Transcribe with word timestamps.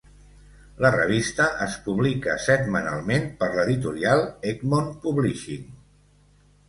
La 0.83 0.89
revista 0.95 1.45
es 1.65 1.75
publica 1.89 2.37
setmanalment 2.45 3.29
per 3.43 3.51
l'editorial 3.59 4.25
Egmont 4.53 4.93
Publishing. 5.05 5.69